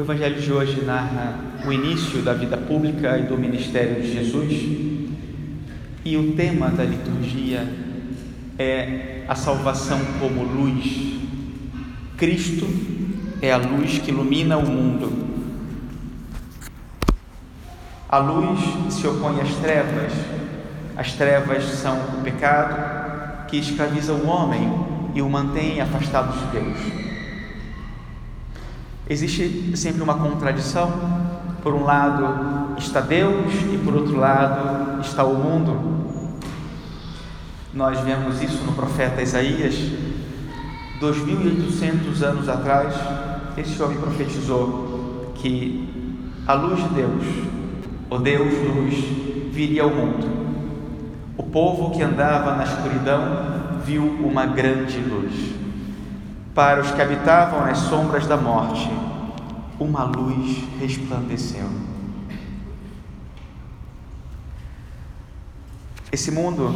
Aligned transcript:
O 0.00 0.02
Evangelho 0.02 0.40
de 0.40 0.50
hoje 0.50 0.82
narra 0.82 1.34
o 1.66 1.70
início 1.70 2.22
da 2.22 2.32
vida 2.32 2.56
pública 2.56 3.18
e 3.18 3.24
do 3.24 3.36
ministério 3.36 4.00
de 4.00 4.10
Jesus, 4.10 4.50
e 6.02 6.16
o 6.16 6.32
tema 6.32 6.70
da 6.70 6.84
liturgia 6.84 7.68
é 8.58 9.26
a 9.28 9.34
salvação 9.34 10.00
como 10.18 10.42
luz. 10.42 11.18
Cristo 12.16 12.66
é 13.42 13.52
a 13.52 13.58
luz 13.58 13.98
que 13.98 14.10
ilumina 14.10 14.56
o 14.56 14.66
mundo. 14.66 15.12
A 18.08 18.16
luz 18.16 18.58
se 18.88 19.06
opõe 19.06 19.38
às 19.42 19.54
trevas. 19.56 20.14
As 20.96 21.12
trevas 21.12 21.62
são 21.64 21.98
o 22.18 22.22
pecado 22.22 23.48
que 23.48 23.58
escraviza 23.58 24.14
o 24.14 24.26
homem 24.26 24.66
e 25.14 25.20
o 25.20 25.28
mantém 25.28 25.78
afastado 25.78 26.32
de 26.38 26.58
Deus. 26.58 26.99
Existe 29.10 29.76
sempre 29.76 30.00
uma 30.04 30.14
contradição. 30.14 30.88
Por 31.64 31.74
um 31.74 31.82
lado 31.82 32.78
está 32.78 33.00
Deus 33.00 33.52
e 33.74 33.76
por 33.84 33.96
outro 33.96 34.16
lado 34.16 35.00
está 35.00 35.24
o 35.24 35.34
mundo. 35.34 36.30
Nós 37.74 37.98
vemos 38.02 38.40
isso 38.40 38.62
no 38.62 38.72
profeta 38.72 39.20
Isaías. 39.20 39.74
2.800 41.00 42.22
anos 42.22 42.48
atrás, 42.48 42.94
esse 43.56 43.82
homem 43.82 43.98
profetizou 43.98 45.32
que 45.34 45.88
a 46.46 46.54
luz 46.54 46.80
de 46.80 46.88
Deus, 46.90 47.26
o 48.08 48.16
Deus 48.16 48.52
luz, 48.52 48.94
viria 49.50 49.82
ao 49.82 49.90
mundo. 49.90 50.28
O 51.36 51.42
povo 51.42 51.90
que 51.90 52.00
andava 52.00 52.54
na 52.54 52.62
escuridão 52.62 53.80
viu 53.84 54.04
uma 54.04 54.46
grande 54.46 55.00
luz. 55.00 55.59
Para 56.54 56.80
os 56.80 56.90
que 56.90 57.00
habitavam 57.00 57.60
nas 57.60 57.78
sombras 57.78 58.26
da 58.26 58.36
morte, 58.36 58.90
uma 59.78 60.04
luz 60.04 60.64
resplandeceu. 60.78 61.66
Esse 66.12 66.30
mundo 66.30 66.68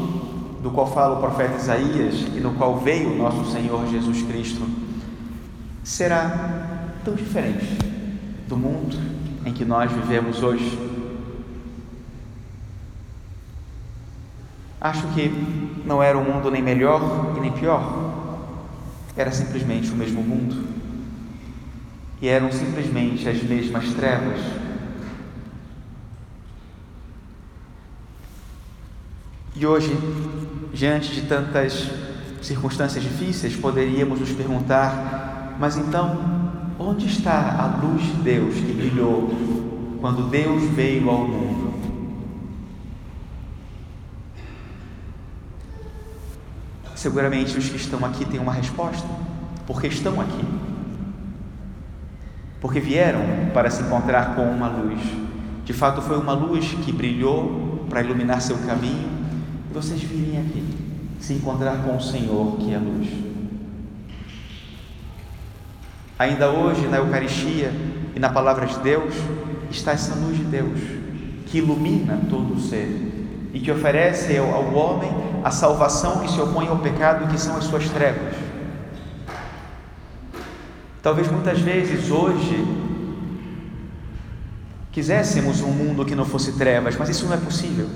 do 0.63 0.71
qual 0.71 0.87
fala 0.87 1.19
o 1.19 1.21
profeta 1.21 1.57
Isaías 1.57 2.15
e 2.35 2.41
no 2.41 2.55
qual 2.55 2.79
veio 2.79 3.13
o 3.13 3.19
nosso 3.19 3.51
Senhor 3.51 3.87
Jesus 3.89 4.23
Cristo 4.23 4.65
será 5.83 6.79
tão 7.05 7.15
diferente 7.15 7.77
do 8.49 8.57
mundo 8.57 8.97
em 9.45 9.53
que 9.53 9.65
nós 9.65 9.91
vivemos 9.91 10.43
hoje. 10.43 10.79
Acho 14.81 15.07
que 15.09 15.29
não 15.85 16.03
era 16.03 16.17
um 16.17 16.25
mundo 16.25 16.51
nem 16.51 16.63
melhor 16.63 17.35
e 17.37 17.41
nem 17.41 17.51
pior, 17.53 18.14
era 19.17 19.31
simplesmente 19.31 19.91
o 19.91 19.97
mesmo 19.97 20.23
mundo. 20.23 20.65
E 22.21 22.29
eram 22.29 22.51
simplesmente 22.51 23.29
as 23.29 23.43
mesmas 23.43 23.93
trevas. 23.95 24.41
E 29.57 29.67
hoje, 29.67 29.97
diante 30.73 31.15
de 31.15 31.23
tantas 31.23 31.89
circunstâncias 32.43 33.03
difíceis, 33.05 33.55
poderíamos 33.55 34.19
nos 34.19 34.33
perguntar: 34.33 35.57
mas 35.59 35.77
então, 35.77 36.75
onde 36.79 37.07
está 37.07 37.57
a 37.57 37.81
luz 37.81 38.03
de 38.03 38.23
Deus 38.23 38.55
que 38.55 38.73
brilhou 38.73 39.31
quando 40.01 40.29
Deus 40.29 40.63
veio 40.71 41.09
ao 41.09 41.27
mundo? 41.27 41.64
Seguramente 47.05 47.59
os 47.59 47.69
que 47.69 47.77
estão 47.77 48.03
aqui 48.03 48.25
têm 48.25 48.41
uma 48.41 48.55
resposta, 48.55 49.07
porque 49.67 49.89
estão 49.89 50.19
aqui. 50.23 50.43
Porque 52.63 52.81
vieram 52.81 53.21
para 53.53 53.69
se 53.69 53.83
encontrar 53.83 54.35
com 54.35 54.41
uma 54.41 54.69
luz. 54.69 55.03
De 55.67 55.75
fato, 55.75 56.01
foi 56.01 56.17
uma 56.17 56.33
luz 56.33 56.65
que 56.83 56.91
brilhou 56.91 57.85
para 57.91 58.01
iluminar 58.01 58.41
seu 58.41 58.57
caminho 58.57 59.07
e 59.71 59.75
vocês 59.75 60.03
virem 60.03 60.41
aqui 60.41 60.65
se 61.21 61.35
encontrar 61.35 61.83
com 61.85 61.95
o 61.95 62.01
Senhor, 62.01 62.57
que 62.57 62.73
é 62.73 62.77
a 62.77 62.81
luz. 62.81 63.07
Ainda 66.19 66.49
hoje, 66.49 66.87
na 66.87 66.97
Eucaristia 66.97 67.71
e 68.17 68.19
na 68.19 68.31
Palavra 68.31 68.65
de 68.65 68.79
Deus, 68.79 69.13
está 69.71 69.93
essa 69.93 70.15
luz 70.15 70.39
de 70.39 70.45
Deus 70.45 70.81
que 71.49 71.59
ilumina 71.59 72.19
todo 72.31 72.55
o 72.55 72.61
ser 72.61 73.51
e 73.53 73.61
que 73.61 73.71
oferece 73.71 74.39
ao 74.39 74.75
homem 74.75 75.34
a 75.45 75.51
salvação 75.51 76.21
que 76.21 76.33
se 76.33 76.41
opõe 76.41 76.69
ao 76.69 76.79
pecado, 76.79 77.29
que 77.29 77.39
são 77.39 77.55
as 77.55 77.65
suas 77.65 77.87
trevas. 77.91 78.35
Talvez 81.03 81.31
muitas 81.31 81.61
vezes 81.61 82.11
hoje 82.11 82.67
quiséssemos 84.91 85.61
um 85.61 85.71
mundo 85.71 86.03
que 86.07 86.15
não 86.15 86.25
fosse 86.25 86.53
trevas, 86.53 86.97
mas 86.97 87.11
isso 87.11 87.27
não 87.27 87.35
é 87.35 87.37
possível. 87.37 87.87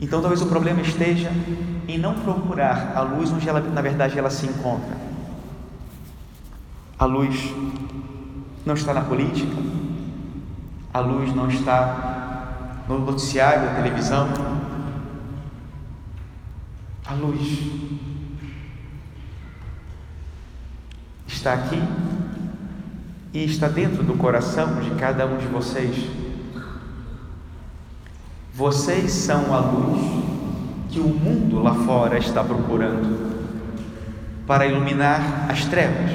Então 0.00 0.20
talvez 0.20 0.42
o 0.42 0.46
problema 0.46 0.80
esteja 0.80 1.30
em 1.86 1.98
não 1.98 2.14
procurar 2.14 2.92
a 2.96 3.02
luz 3.02 3.30
onde 3.30 3.48
ela, 3.48 3.60
na 3.60 3.80
verdade 3.80 4.18
ela 4.18 4.30
se 4.30 4.44
encontra. 4.44 4.96
A 6.98 7.04
luz 7.04 7.54
não 8.66 8.74
está 8.74 8.92
na 8.92 9.02
política, 9.02 9.56
a 10.92 10.98
luz 10.98 11.32
não 11.32 11.48
está 11.48 12.82
no 12.88 12.98
noticiário, 12.98 13.66
na 13.66 13.74
televisão, 13.74 14.26
a 17.08 17.14
luz 17.14 17.40
está 21.26 21.54
aqui 21.54 21.82
e 23.32 23.44
está 23.46 23.66
dentro 23.66 24.02
do 24.02 24.12
coração 24.12 24.78
de 24.82 24.90
cada 24.90 25.24
um 25.26 25.38
de 25.38 25.46
vocês. 25.46 25.96
Vocês 28.52 29.10
são 29.10 29.54
a 29.54 29.60
luz 29.60 30.02
que 30.90 31.00
o 31.00 31.08
mundo 31.08 31.62
lá 31.62 31.74
fora 31.74 32.18
está 32.18 32.44
procurando 32.44 33.26
para 34.46 34.66
iluminar 34.66 35.50
as 35.50 35.64
trevas 35.64 36.10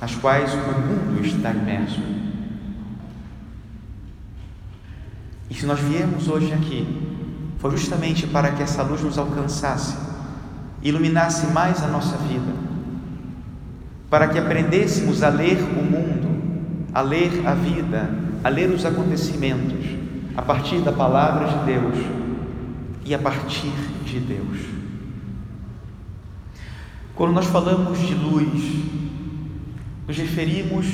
nas 0.00 0.14
quais 0.14 0.54
o 0.54 0.58
mundo 0.58 1.26
está 1.26 1.50
imerso. 1.50 2.00
E 5.50 5.54
se 5.54 5.66
nós 5.66 5.80
viemos 5.80 6.28
hoje 6.28 6.52
aqui 6.52 7.15
foi 7.58 7.70
justamente 7.70 8.26
para 8.26 8.52
que 8.52 8.62
essa 8.62 8.82
luz 8.82 9.02
nos 9.02 9.18
alcançasse, 9.18 9.96
iluminasse 10.82 11.46
mais 11.48 11.82
a 11.82 11.86
nossa 11.86 12.16
vida, 12.18 12.52
para 14.10 14.28
que 14.28 14.38
aprendêssemos 14.38 15.22
a 15.22 15.28
ler 15.28 15.58
o 15.58 15.82
mundo, 15.82 16.86
a 16.92 17.00
ler 17.00 17.46
a 17.46 17.54
vida, 17.54 18.10
a 18.44 18.48
ler 18.48 18.70
os 18.70 18.84
acontecimentos 18.84 19.84
a 20.36 20.42
partir 20.42 20.80
da 20.80 20.92
palavra 20.92 21.48
de 21.48 21.64
Deus 21.64 21.96
e 23.04 23.14
a 23.14 23.18
partir 23.18 23.72
de 24.04 24.20
Deus. 24.20 24.58
Quando 27.14 27.32
nós 27.32 27.46
falamos 27.46 27.98
de 27.98 28.14
luz, 28.14 28.84
nos 30.06 30.16
referimos 30.16 30.86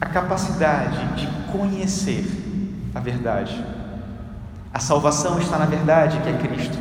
à 0.00 0.06
capacidade 0.06 1.20
de 1.20 1.26
conhecer 1.52 2.26
a 2.92 2.98
verdade 2.98 3.79
a 4.72 4.78
salvação 4.78 5.38
está 5.38 5.58
na 5.58 5.66
verdade, 5.66 6.20
que 6.20 6.28
é 6.28 6.32
Cristo. 6.38 6.78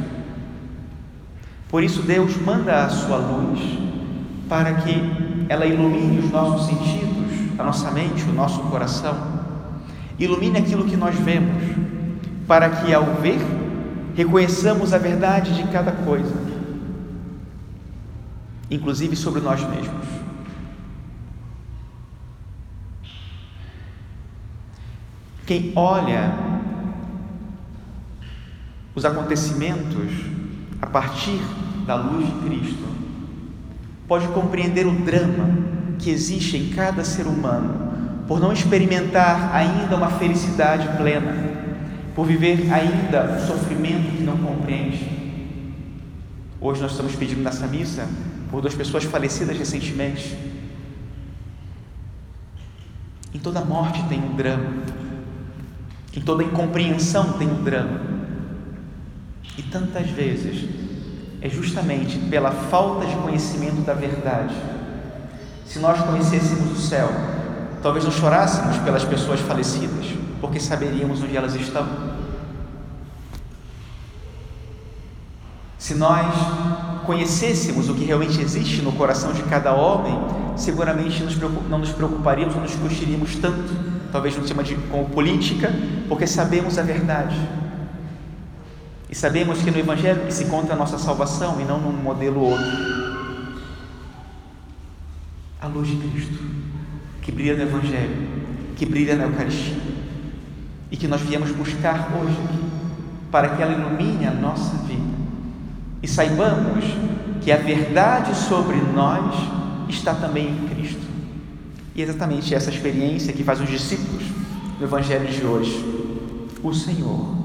Por 1.67 1.83
isso, 1.83 2.01
Deus 2.01 2.35
manda 2.37 2.85
a 2.85 2.89
sua 2.89 3.17
luz 3.17 3.59
para 4.47 4.73
que 4.75 5.45
ela 5.47 5.65
ilumine 5.65 6.19
os 6.19 6.31
nossos 6.31 6.67
sentidos, 6.67 7.59
a 7.59 7.63
nossa 7.63 7.91
mente, 7.91 8.23
o 8.23 8.33
nosso 8.33 8.59
coração. 8.61 9.15
Ilumine 10.17 10.57
aquilo 10.57 10.85
que 10.85 10.97
nós 10.97 11.15
vemos, 11.15 11.63
para 12.47 12.69
que 12.69 12.93
ao 12.93 13.05
ver, 13.15 13.39
reconheçamos 14.15 14.93
a 14.93 14.97
verdade 14.97 15.55
de 15.55 15.63
cada 15.71 15.91
coisa, 15.91 16.35
inclusive 18.69 19.15
sobre 19.15 19.41
nós 19.41 19.61
mesmos. 19.61 20.05
Quem 25.45 25.71
olha 25.75 26.48
os 28.99 29.05
acontecimentos 29.05 30.11
a 30.81 30.85
partir 30.85 31.39
da 31.87 31.95
luz 31.95 32.25
de 32.25 32.33
Cristo, 32.41 32.83
pode 34.07 34.27
compreender 34.27 34.85
o 34.85 34.91
drama 34.91 35.49
que 35.97 36.09
existe 36.09 36.57
em 36.57 36.69
cada 36.69 37.03
ser 37.05 37.25
humano 37.25 37.87
por 38.27 38.39
não 38.39 38.51
experimentar 38.51 39.55
ainda 39.55 39.95
uma 39.95 40.09
felicidade 40.11 40.97
plena, 40.97 41.33
por 42.13 42.25
viver 42.25 42.71
ainda 42.71 43.37
um 43.37 43.47
sofrimento 43.47 44.17
que 44.17 44.23
não 44.23 44.37
compreende. 44.37 45.09
Hoje 46.59 46.81
nós 46.81 46.91
estamos 46.91 47.15
pedindo 47.15 47.41
nessa 47.41 47.67
missa 47.67 48.05
por 48.51 48.61
duas 48.61 48.75
pessoas 48.75 49.05
falecidas 49.05 49.57
recentemente. 49.57 50.37
Em 53.33 53.39
toda 53.39 53.61
morte 53.61 54.03
tem 54.09 54.19
um 54.19 54.35
drama, 54.35 54.83
em 56.15 56.19
toda 56.19 56.43
incompreensão 56.43 57.33
tem 57.33 57.47
um 57.47 57.63
drama. 57.63 58.18
E 59.59 59.61
tantas 59.63 60.09
vezes 60.09 60.69
é 61.41 61.49
justamente 61.49 62.17
pela 62.17 62.49
falta 62.49 63.05
de 63.05 63.13
conhecimento 63.17 63.81
da 63.81 63.93
verdade, 63.93 64.55
Se 65.65 65.79
nós 65.79 66.01
conhecêssemos 66.01 66.71
o 66.71 66.81
céu, 66.81 67.09
talvez 67.83 68.05
não 68.05 68.11
chorássemos 68.11 68.77
pelas 68.77 69.03
pessoas 69.03 69.39
falecidas, 69.41 70.05
porque 70.39 70.59
saberíamos 70.61 71.21
onde 71.21 71.35
elas 71.35 71.53
estão. 71.55 71.85
Se 75.77 75.93
nós 75.93 76.25
conhecêssemos 77.05 77.87
o 77.89 77.93
que 77.93 78.05
realmente 78.05 78.41
existe 78.41 78.81
no 78.81 78.93
coração 78.93 79.33
de 79.33 79.43
cada 79.43 79.73
homem, 79.73 80.17
seguramente 80.55 81.21
não 81.69 81.77
nos 81.77 81.91
preocuparíamos, 81.91 82.55
não 82.55 82.63
nos 82.63 82.71
discutiríamos 82.71 83.35
tanto, 83.35 83.75
talvez 84.11 84.35
não 84.35 84.47
chama 84.47 84.63
de 84.63 84.75
como 84.89 85.05
política, 85.09 85.71
porque 86.07 86.25
sabemos 86.25 86.79
a 86.79 86.81
verdade. 86.81 87.35
E 89.09 89.15
sabemos 89.15 89.61
que 89.61 89.71
no 89.71 89.79
Evangelho 89.79 90.25
que 90.25 90.33
se 90.33 90.43
encontra 90.43 90.73
a 90.73 90.77
nossa 90.77 90.97
salvação 90.97 91.59
e 91.59 91.63
não 91.63 91.79
num 91.79 91.91
modelo 91.91 92.41
outro. 92.41 92.65
A 95.61 95.67
luz 95.67 95.87
de 95.87 95.97
Cristo, 95.97 96.39
que 97.21 97.31
brilha 97.31 97.55
no 97.55 97.63
Evangelho, 97.63 98.27
que 98.75 98.85
brilha 98.85 99.15
na 99.15 99.23
Eucaristia, 99.25 99.77
e 100.91 100.97
que 100.97 101.07
nós 101.07 101.21
viemos 101.21 101.51
buscar 101.51 102.11
hoje 102.15 102.37
aqui, 102.45 102.59
para 103.31 103.49
que 103.49 103.61
ela 103.61 103.73
ilumine 103.73 104.25
a 104.25 104.31
nossa 104.31 104.75
vida 104.85 105.19
e 106.01 106.07
saibamos 106.07 106.85
que 107.41 107.51
a 107.51 107.57
verdade 107.57 108.35
sobre 108.35 108.77
nós 108.77 109.35
está 109.89 110.13
também 110.13 110.49
em 110.49 110.67
Cristo. 110.67 111.01
E 111.93 112.01
é 112.01 112.05
exatamente 112.05 112.55
essa 112.55 112.69
experiência 112.69 113.33
que 113.33 113.43
faz 113.43 113.59
os 113.59 113.69
discípulos 113.69 114.23
no 114.79 114.85
Evangelho 114.85 115.27
de 115.27 115.45
hoje. 115.45 115.85
O 116.63 116.73
Senhor 116.73 117.35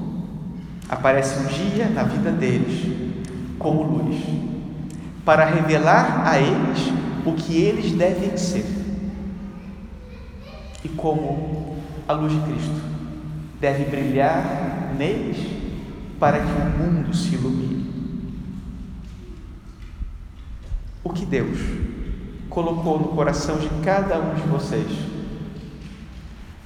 aparece 0.89 1.39
um 1.39 1.45
dia 1.45 1.89
na 1.89 2.03
vida 2.03 2.31
deles 2.31 2.93
como 3.57 3.83
luz, 3.83 4.21
para 5.23 5.45
revelar 5.45 6.27
a 6.27 6.39
eles 6.39 6.93
o 7.25 7.33
que 7.33 7.57
eles 7.57 7.91
devem 7.93 8.37
ser. 8.37 8.65
E 10.83 10.89
como 10.89 11.77
a 12.07 12.13
luz 12.13 12.31
de 12.33 12.39
Cristo 12.41 12.81
deve 13.59 13.85
brilhar 13.85 14.93
neles 14.97 15.37
para 16.19 16.39
que 16.39 16.45
o 16.45 16.83
mundo 16.83 17.13
se 17.15 17.35
ilumine. 17.35 17.85
o 21.05 21.09
que 21.11 21.23
Deus 21.23 21.59
colocou 22.49 22.99
no 22.99 23.09
coração 23.09 23.57
de 23.57 23.69
cada 23.83 24.17
um 24.17 24.33
de 24.33 24.41
vocês. 24.41 24.91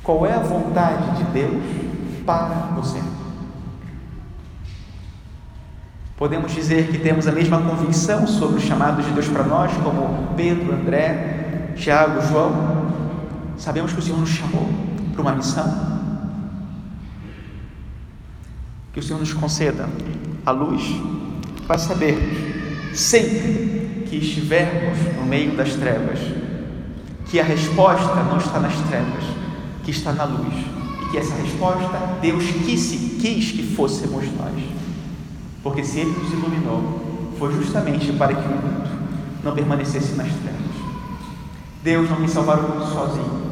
Qual 0.01 0.25
é 0.25 0.33
a 0.33 0.39
vontade 0.39 1.17
de 1.17 1.23
Deus 1.31 1.61
para 2.25 2.71
você? 2.77 3.18
Podemos 6.19 6.53
dizer 6.53 6.89
que 6.89 6.97
temos 6.97 7.29
a 7.29 7.31
mesma 7.31 7.61
convicção 7.61 8.27
sobre 8.27 8.57
o 8.57 8.59
chamado 8.61 9.01
de 9.01 9.09
Deus 9.11 9.29
para 9.29 9.43
nós, 9.43 9.71
como 9.81 10.35
Pedro, 10.35 10.73
André, 10.73 11.71
Tiago, 11.77 12.21
João. 12.27 12.91
Sabemos 13.57 13.93
que 13.93 13.99
o 13.99 14.01
Senhor 14.01 14.19
nos 14.19 14.29
chamou 14.29 14.67
para 15.13 15.21
uma 15.21 15.31
missão. 15.31 15.63
Que 18.91 18.99
o 18.99 19.03
Senhor 19.03 19.17
nos 19.17 19.31
conceda 19.31 19.87
a 20.45 20.51
luz 20.51 20.83
para 21.65 21.77
saber 21.77 22.17
sempre 22.93 24.03
que 24.09 24.17
estivermos 24.17 24.97
no 25.15 25.25
meio 25.25 25.55
das 25.55 25.73
trevas, 25.75 26.19
que 27.27 27.39
a 27.39 27.45
resposta 27.45 28.15
não 28.25 28.39
está 28.39 28.59
nas 28.59 28.75
trevas, 28.89 29.23
que 29.85 29.91
está 29.91 30.11
na 30.11 30.25
luz, 30.25 30.53
e 31.01 31.11
que 31.11 31.17
essa 31.17 31.33
resposta 31.35 32.17
Deus 32.21 32.43
quis, 32.65 32.89
quis 33.21 33.51
que 33.53 33.73
fôssemos 33.73 34.25
nós, 34.35 34.78
porque 35.69 35.83
se 35.83 35.99
Ele 35.99 36.09
nos 36.09 36.33
iluminou, 36.33 37.31
foi 37.37 37.53
justamente 37.53 38.11
para 38.13 38.33
que 38.33 38.41
o 38.41 38.51
mundo 38.51 38.89
não 39.43 39.53
permanecesse 39.53 40.13
nas 40.15 40.27
trevas. 40.27 40.59
Deus 41.83 42.09
não 42.09 42.17
quis 42.17 42.31
salvar 42.31 42.57
o 42.57 42.63
mundo 42.63 42.91
sozinho. 42.91 43.51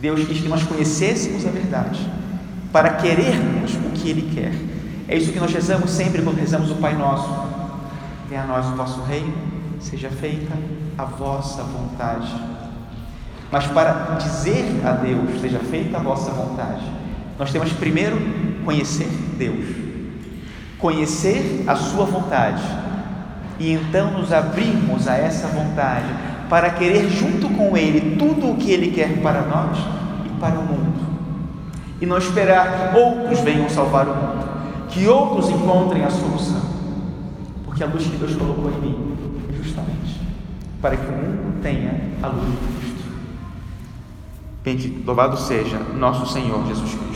Deus 0.00 0.26
quis 0.26 0.40
que 0.40 0.48
nós 0.48 0.64
conhecêssemos 0.64 1.46
a 1.46 1.50
verdade, 1.50 2.10
para 2.72 2.90
querermos 2.94 3.72
o 3.76 3.90
que 3.90 4.10
Ele 4.10 4.34
quer. 4.34 4.52
É 5.06 5.16
isso 5.16 5.32
que 5.32 5.38
nós 5.38 5.52
rezamos 5.52 5.90
sempre 5.90 6.22
quando 6.22 6.38
rezamos 6.38 6.72
o 6.72 6.74
Pai 6.76 6.96
Nosso 6.96 7.28
Venha 8.28 8.42
a 8.42 8.46
nós 8.46 8.66
o 8.66 8.74
vosso 8.74 9.00
reino, 9.02 9.32
seja 9.78 10.10
feita 10.10 10.54
a 10.98 11.04
vossa 11.04 11.62
vontade. 11.62 12.34
Mas 13.52 13.66
para 13.68 14.16
dizer 14.16 14.80
a 14.84 14.92
Deus, 14.92 15.40
seja 15.40 15.60
feita 15.60 15.98
a 15.98 16.00
vossa 16.00 16.32
vontade, 16.32 16.84
nós 17.38 17.52
temos 17.52 17.72
primeiro 17.74 18.18
conhecer 18.64 19.08
Deus, 19.38 19.83
conhecer 20.84 21.64
a 21.66 21.74
Sua 21.74 22.04
vontade, 22.04 22.62
e 23.58 23.72
então 23.72 24.10
nos 24.10 24.30
abrirmos 24.30 25.08
a 25.08 25.16
essa 25.16 25.48
vontade 25.48 26.12
para 26.50 26.68
querer 26.68 27.08
junto 27.08 27.48
com 27.48 27.74
Ele 27.74 28.16
tudo 28.18 28.50
o 28.50 28.56
que 28.56 28.70
Ele 28.70 28.90
quer 28.90 29.22
para 29.22 29.40
nós 29.40 29.78
e 30.26 30.28
para 30.38 30.58
o 30.58 30.62
mundo, 30.62 31.00
e 32.02 32.04
não 32.04 32.18
esperar 32.18 32.92
que 32.92 32.98
outros 32.98 33.40
venham 33.40 33.66
salvar 33.70 34.06
o 34.08 34.14
mundo, 34.14 34.48
que 34.90 35.08
outros 35.08 35.48
encontrem 35.48 36.04
a 36.04 36.10
solução 36.10 36.74
porque 37.74 37.82
a 37.82 37.88
luz 37.88 38.06
que 38.06 38.16
Deus 38.16 38.36
colocou 38.36 38.70
em 38.70 38.80
mim 38.80 39.16
é 39.48 39.56
justamente 39.60 40.20
para 40.80 40.96
que 40.96 41.06
o 41.06 41.12
mundo 41.12 41.60
tenha 41.60 42.12
a 42.22 42.28
luz 42.28 42.48
de 42.48 42.56
Cristo. 42.78 43.10
Bendito, 44.62 45.04
louvado 45.04 45.36
seja 45.36 45.80
nosso 45.96 46.24
Senhor 46.32 46.64
Jesus 46.68 46.94
Cristo. 46.94 47.13